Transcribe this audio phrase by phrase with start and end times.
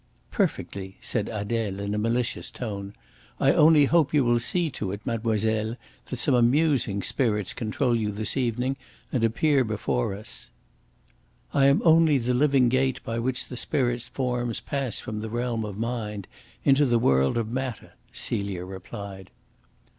[0.31, 2.95] "Perfectly," said Adele in a malicious tone.
[3.39, 5.75] "I only hope you will see to it, mademoiselle,
[6.07, 8.77] that some amusing spirits control you this evening
[9.11, 10.49] and appear before us."
[11.53, 15.63] "I am only the living gate by which the spirit forms pass from the realm
[15.63, 16.27] of mind
[16.63, 19.29] into the world of matter," Celia replied.